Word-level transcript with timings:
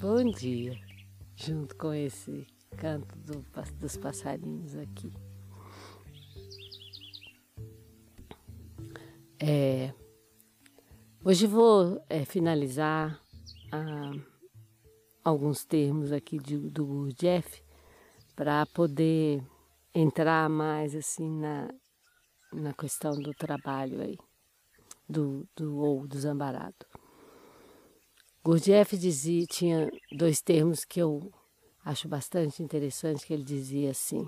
Bom 0.00 0.30
dia, 0.30 0.78
junto 1.34 1.74
com 1.76 1.92
esse 1.92 2.46
canto 2.76 3.18
do, 3.18 3.44
dos 3.80 3.96
passarinhos 3.96 4.76
aqui. 4.76 5.12
É, 9.40 9.92
hoje 11.24 11.48
vou 11.48 12.00
é, 12.08 12.24
finalizar 12.24 13.20
ah, 13.72 14.12
alguns 15.24 15.64
termos 15.64 16.12
aqui 16.12 16.38
de, 16.38 16.56
do 16.70 17.08
Jeff 17.14 17.60
para 18.36 18.64
poder 18.66 19.44
entrar 19.92 20.48
mais 20.48 20.94
assim 20.94 21.28
na, 21.28 21.74
na 22.52 22.72
questão 22.72 23.20
do 23.20 23.34
trabalho 23.34 24.00
aí, 24.00 24.16
do, 25.08 25.44
do 25.56 25.76
ou 25.76 26.06
do 26.06 26.16
zambarado. 26.20 26.86
Gurdjieff 28.48 28.96
dizia, 28.96 29.44
tinha 29.44 29.90
dois 30.10 30.40
termos 30.40 30.82
que 30.82 30.98
eu 30.98 31.30
acho 31.84 32.08
bastante 32.08 32.62
interessante, 32.62 33.26
que 33.26 33.34
ele 33.34 33.42
dizia 33.44 33.90
assim, 33.90 34.26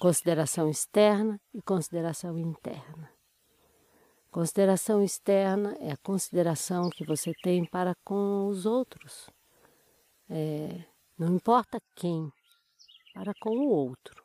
consideração 0.00 0.70
externa 0.70 1.38
e 1.52 1.60
consideração 1.60 2.38
interna. 2.38 3.10
Consideração 4.30 5.02
externa 5.02 5.76
é 5.78 5.92
a 5.92 5.96
consideração 5.98 6.88
que 6.88 7.04
você 7.04 7.34
tem 7.42 7.66
para 7.66 7.94
com 8.02 8.46
os 8.48 8.64
outros. 8.64 9.28
É, 10.30 10.82
não 11.18 11.34
importa 11.36 11.82
quem, 11.94 12.32
para 13.12 13.34
com 13.42 13.50
o 13.50 13.68
outro. 13.68 14.24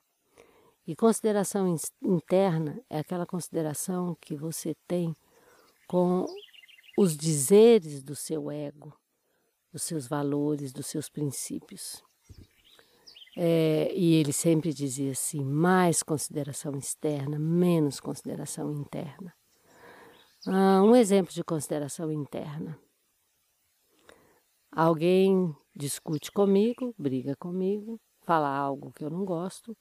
E 0.88 0.96
consideração 0.96 1.76
interna 2.02 2.82
é 2.90 3.00
aquela 3.00 3.26
consideração 3.26 4.16
que 4.22 4.34
você 4.34 4.74
tem 4.88 5.14
com 5.90 6.26
os 6.98 7.16
dizeres 7.16 8.02
do 8.02 8.16
seu 8.16 8.50
ego, 8.50 8.92
dos 9.72 9.84
seus 9.84 10.08
valores, 10.08 10.74
dos 10.74 10.88
seus 10.88 11.08
princípios. 11.08 12.04
É, 13.38 13.94
e 13.94 14.16
ele 14.16 14.34
sempre 14.34 14.74
dizia 14.74 15.12
assim: 15.12 15.46
mais 15.46 16.02
consideração 16.02 16.76
externa, 16.76 17.38
menos 17.38 18.00
consideração 18.00 18.74
interna. 18.74 19.32
Ah, 20.48 20.82
um 20.84 20.96
exemplo 20.96 21.32
de 21.32 21.44
consideração 21.44 22.12
interna. 22.12 22.80
Alguém 24.72 25.56
discute 25.76 26.32
comigo, 26.32 26.96
briga 26.98 27.36
comigo, 27.36 28.00
fala 28.24 28.50
algo 28.50 28.92
que 28.92 29.04
eu 29.04 29.10
não 29.10 29.24
gosto, 29.24 29.78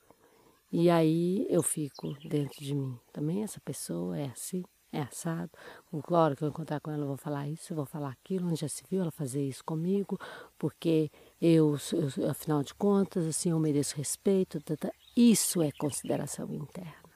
e 0.70 0.91
aí 0.91 1.47
eu 1.48 1.62
fico 1.62 2.14
dentro 2.28 2.62
de 2.62 2.75
mim. 2.75 2.98
Também 3.12 3.42
essa 3.42 3.61
pessoa 3.61 4.19
é 4.19 4.27
assim, 4.27 4.62
é 4.97 5.02
assado. 5.02 5.50
A 5.92 6.19
hora 6.19 6.36
que 6.36 6.42
eu 6.42 6.48
encontrar 6.48 6.80
com 6.80 6.91
ela, 6.91 7.02
eu 7.02 7.08
vou 7.08 7.16
falar 7.16 7.48
isso, 7.48 7.72
eu 7.72 7.76
vou 7.76 7.87
falar 7.87 8.10
aquilo. 8.10 8.48
Onde 8.48 8.60
já 8.60 8.69
se 8.69 8.82
viu 8.88 9.03
ela 9.03 9.10
fazer 9.10 9.47
isso 9.47 9.65
comigo, 9.65 10.19
porque 10.59 11.10
eu, 11.41 11.76
eu 12.19 12.31
afinal 12.31 12.62
de 12.62 12.75
contas, 12.75 13.26
assim, 13.26 13.50
eu 13.50 13.59
mereço 13.59 13.97
respeito. 13.97 14.60
Tata. 14.60 14.93
Isso 15.16 15.62
é 15.62 15.70
consideração 15.72 16.53
interna. 16.53 17.06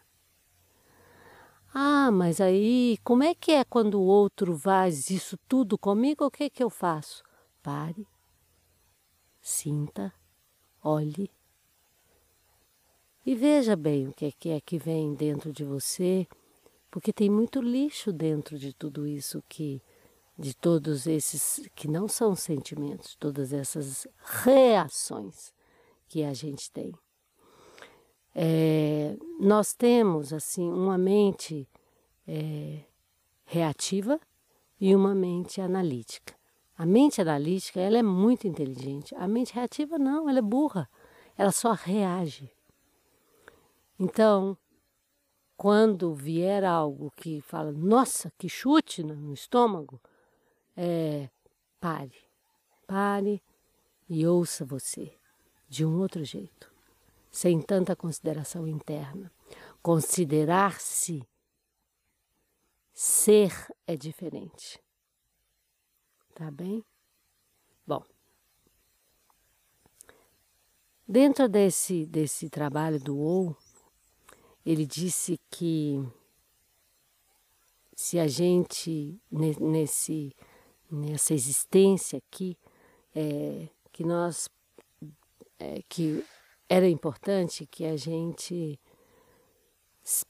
Ah, 1.73 2.11
mas 2.11 2.41
aí, 2.41 2.99
como 3.05 3.23
é 3.23 3.35
que 3.35 3.53
é 3.53 3.65
quando 3.65 3.95
o 3.95 4.05
outro 4.05 4.59
faz 4.59 5.09
isso 5.11 5.39
tudo 5.49 5.79
comigo? 5.79 6.25
O 6.25 6.31
que 6.31 6.45
é 6.45 6.51
que 6.51 6.65
eu 6.65 6.71
faço? 6.71 7.23
Pare, 7.63 8.09
sinta, 9.41 10.13
olhe 10.83 11.31
e 13.25 13.35
veja 13.35 13.77
bem 13.77 14.09
o 14.09 14.13
que, 14.13 14.49
é 14.49 14.61
que 14.61 14.79
vem 14.79 15.15
dentro 15.15 15.53
de 15.53 15.63
você 15.63 16.27
porque 16.91 17.13
tem 17.13 17.31
muito 17.31 17.61
lixo 17.61 18.13
dentro 18.13 18.59
de 18.59 18.73
tudo 18.73 19.07
isso 19.07 19.43
que 19.49 19.83
de 20.39 20.55
todos 20.55 21.07
esses 21.07 21.69
que 21.75 21.87
não 21.87 22.09
são 22.09 22.35
sentimentos, 22.35 23.15
todas 23.15 23.53
essas 23.53 24.07
reações 24.43 25.53
que 26.09 26.25
a 26.25 26.33
gente 26.33 26.71
tem. 26.71 26.95
É, 28.35 29.17
nós 29.39 29.75
temos 29.75 30.33
assim 30.33 30.71
uma 30.71 30.97
mente 30.97 31.69
é, 32.27 32.85
reativa 33.45 34.19
e 34.81 34.95
uma 34.95 35.15
mente 35.15 35.61
analítica. 35.61 36.35
A 36.77 36.87
mente 36.87 37.21
analítica 37.21 37.79
ela 37.79 37.99
é 37.99 38.03
muito 38.03 38.49
inteligente. 38.49 39.15
A 39.17 39.29
mente 39.29 39.53
reativa 39.53 39.99
não, 39.99 40.27
ela 40.27 40.39
é 40.39 40.43
burra. 40.43 40.89
Ela 41.37 41.53
só 41.53 41.73
reage. 41.73 42.51
Então, 43.99 44.57
quando 45.61 46.15
vier 46.15 46.65
algo 46.65 47.13
que 47.15 47.43
fala, 47.43 47.71
nossa, 47.71 48.33
que 48.39 48.49
chute 48.49 49.03
no 49.03 49.35
estômago, 49.35 50.01
é, 50.75 51.29
pare, 51.79 52.17
pare 52.87 53.43
e 54.09 54.27
ouça 54.27 54.65
você 54.65 55.15
de 55.69 55.85
um 55.85 56.01
outro 56.01 56.25
jeito, 56.25 56.73
sem 57.31 57.61
tanta 57.61 57.95
consideração 57.95 58.67
interna. 58.67 59.31
Considerar-se 59.83 61.29
ser 62.95 63.53
é 63.87 63.99
diferente. 63.99 64.83
Tá 66.35 66.51
bem? 66.51 66.83
Bom, 67.87 68.03
dentro 71.07 71.47
desse, 71.51 72.07
desse 72.07 72.49
trabalho 72.49 72.99
do 72.99 73.19
OU, 73.19 73.55
ele 74.65 74.87
disse 74.87 75.39
que 75.51 76.03
se 77.95 78.19
a 78.19 78.27
gente 78.27 79.21
nesse 79.31 80.35
nessa 80.91 81.35
existência 81.35 82.19
aqui 82.19 82.59
é, 83.15 83.69
que 83.93 84.05
nós 84.05 84.49
é, 85.59 85.83
que 85.89 86.25
era 86.69 86.89
importante 86.89 87.67
que 87.67 87.85
a 87.85 87.97
gente 87.97 88.81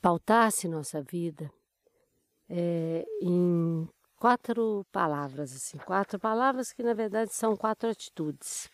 pautasse 0.02 0.68
nossa 0.68 1.00
vida 1.02 1.50
é, 2.48 3.06
em 3.22 3.88
quatro 4.16 4.84
palavras 4.92 5.54
assim 5.54 5.78
quatro 5.78 6.18
palavras 6.18 6.72
que 6.72 6.82
na 6.82 6.92
verdade 6.92 7.32
são 7.32 7.56
quatro 7.56 7.88
atitudes 7.88 8.68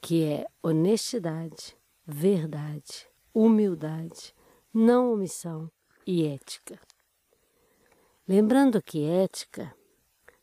que 0.00 0.24
é 0.24 0.46
honestidade 0.62 1.76
verdade 2.06 3.08
humildade, 3.38 4.34
não 4.74 5.12
omissão 5.12 5.70
e 6.04 6.26
ética. 6.26 6.80
Lembrando 8.26 8.82
que 8.82 9.04
ética 9.04 9.72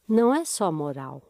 não 0.08 0.34
é 0.34 0.46
só 0.46 0.72
moral. 0.72 1.22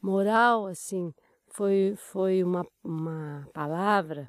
Moral, 0.00 0.66
assim, 0.66 1.12
foi, 1.48 1.94
foi 1.96 2.44
uma, 2.44 2.64
uma 2.84 3.48
palavra 3.52 4.28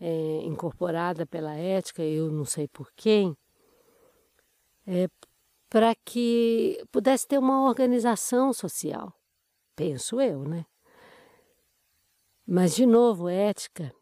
é, 0.00 0.40
incorporada 0.42 1.24
pela 1.24 1.54
ética, 1.54 2.02
eu 2.02 2.28
não 2.28 2.44
sei 2.44 2.66
por 2.66 2.90
quem, 2.96 3.36
é, 4.84 5.08
para 5.70 5.94
que 5.94 6.84
pudesse 6.90 7.28
ter 7.28 7.38
uma 7.38 7.68
organização 7.68 8.52
social. 8.52 9.14
Penso 9.76 10.20
eu, 10.20 10.42
né? 10.42 10.66
Mas, 12.44 12.74
de 12.74 12.84
novo, 12.84 13.28
ética 13.28 13.94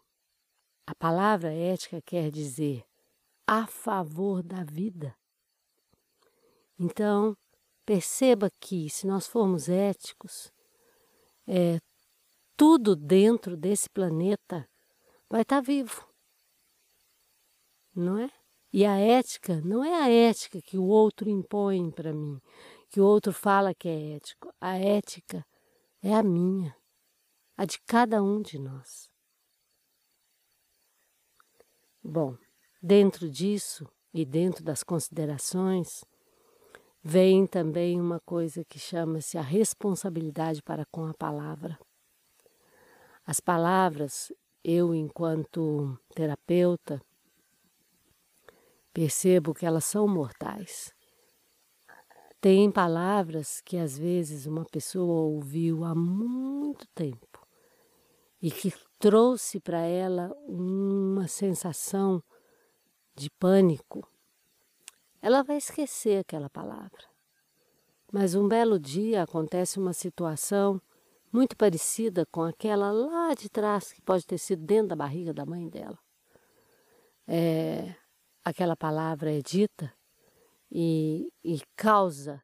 a 0.87 0.95
palavra 0.95 1.53
ética 1.53 2.01
quer 2.03 2.31
dizer 2.31 2.85
a 3.47 3.67
favor 3.67 4.43
da 4.43 4.65
vida. 4.65 5.17
Então, 6.79 7.37
perceba 7.85 8.51
que 8.61 8.89
se 8.91 9.07
nós 9.07 9.27
formos 9.27 9.69
éticos, 9.69 10.53
é, 11.47 11.79
tudo 12.57 12.97
dentro 12.97 13.57
desse 13.57 13.89
planeta 13.91 14.69
vai 15.29 15.43
estar 15.43 15.61
vivo. 15.61 16.09
Não 17.95 18.19
é? 18.19 18.31
E 18.73 18.87
a 18.87 18.99
ética 18.99 19.61
não 19.61 19.85
é 19.85 19.95
a 19.95 20.09
ética 20.09 20.63
que 20.63 20.79
o 20.79 20.85
outro 20.85 21.29
impõe 21.29 21.91
para 21.91 22.13
mim, 22.13 22.41
que 22.89 23.01
o 23.01 23.05
outro 23.05 23.33
fala 23.33 23.75
que 23.75 23.89
é 23.89 24.17
ético. 24.17 24.53
A 24.61 24.79
ética 24.79 25.47
é 26.03 26.15
a 26.15 26.23
minha, 26.23 26.75
a 27.57 27.67
de 27.67 27.79
cada 27.83 28.23
um 28.23 28.41
de 28.41 28.59
nós. 28.59 29.12
Bom, 32.05 32.37
dentro 32.83 33.31
disso 33.31 33.89
e 34.13 34.25
dentro 34.25 34.65
das 34.65 34.83
considerações, 34.83 36.05
vem 37.01 37.47
também 37.47 38.01
uma 38.01 38.19
coisa 38.27 38.65
que 38.65 38.77
chama-se 38.77 39.39
a 39.39 39.41
responsabilidade 39.41 40.61
para 40.65 40.85
com 40.87 41.07
a 41.07 41.15
palavra. 41.15 41.79
As 43.25 43.39
palavras, 43.39 44.33
eu, 44.65 44.93
enquanto 44.93 45.97
terapeuta, 46.13 47.01
percebo 48.93 49.55
que 49.55 49.65
elas 49.65 49.85
são 49.85 50.09
mortais. 50.09 50.93
Tem 52.41 52.69
palavras 52.69 53.61
que 53.61 53.77
às 53.77 53.97
vezes 53.97 54.45
uma 54.47 54.65
pessoa 54.65 55.23
ouviu 55.23 55.85
há 55.85 55.95
muito 55.95 56.85
tempo 56.97 57.32
e 58.43 58.51
que 58.51 58.75
trouxe 58.99 59.61
para 59.61 59.79
ela 59.79 60.35
uma 60.47 61.29
sensação 61.29 62.21
de 63.15 63.31
pânico, 63.31 64.07
ela 65.21 65.45
vai 65.45 65.59
esquecer 65.59 66.19
aquela 66.19 66.51
palavra. 66.51 67.05
Mas 68.13 68.35
um 68.35 68.49
belo 68.49 68.81
dia 68.81 69.23
acontece 69.23 69.79
uma 69.79 69.93
situação 69.93 70.83
muito 71.33 71.57
parecida 71.57 72.27
com 72.27 72.43
aquela 72.43 72.91
lá 72.91 73.33
de 73.33 73.49
trás, 73.49 73.93
que 73.93 74.03
pode 74.03 74.27
ter 74.27 74.39
sido 74.39 74.65
dentro 74.67 74.89
da 74.89 74.97
barriga 74.97 75.33
da 75.33 75.47
mãe 75.47 75.69
dela. 75.69 75.99
É, 77.27 77.95
aquela 78.45 78.77
palavra 78.77 79.33
é 79.33 79.41
dita 79.41 79.95
e, 80.71 81.33
e 81.45 81.61
causa 81.77 82.43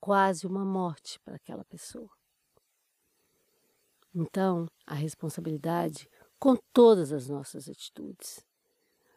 quase 0.00 0.46
uma 0.46 0.64
morte 0.64 1.18
para 1.20 1.34
aquela 1.34 1.64
pessoa. 1.64 2.10
Então, 4.14 4.68
a 4.86 4.94
responsabilidade 4.94 6.08
com 6.38 6.56
todas 6.72 7.12
as 7.12 7.28
nossas 7.28 7.68
atitudes. 7.68 8.44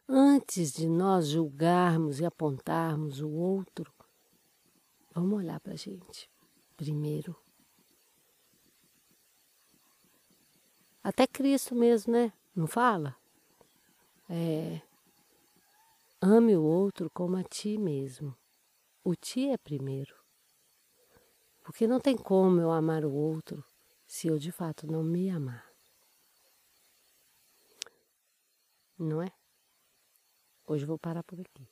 Antes 0.08 0.72
de 0.72 0.88
nós 0.88 1.28
julgarmos 1.28 2.18
e 2.18 2.24
apontarmos 2.24 3.20
o 3.20 3.30
outro, 3.30 3.92
vamos 5.14 5.38
olhar 5.38 5.60
para 5.60 5.74
a 5.74 5.76
gente 5.76 6.28
primeiro. 6.76 7.36
Até 11.02 11.26
Cristo 11.26 11.74
mesmo, 11.74 12.12
né? 12.12 12.32
Não 12.54 12.66
fala? 12.66 13.14
É, 14.28 14.80
ame 16.20 16.56
o 16.56 16.62
outro 16.62 17.10
como 17.10 17.36
a 17.36 17.44
ti 17.44 17.78
mesmo. 17.78 18.34
O 19.04 19.14
ti 19.14 19.48
é 19.48 19.56
primeiro. 19.56 20.14
Porque 21.62 21.86
não 21.86 22.00
tem 22.00 22.16
como 22.16 22.60
eu 22.60 22.70
amar 22.70 23.04
o 23.04 23.12
outro 23.12 23.62
se 24.08 24.26
eu 24.26 24.38
de 24.38 24.50
fato 24.50 24.86
não 24.86 25.04
me 25.04 25.28
amar. 25.28 25.70
Não 28.98 29.22
é? 29.22 29.30
Hoje 30.66 30.86
vou 30.86 30.98
parar 30.98 31.22
por 31.22 31.38
aqui. 31.38 31.68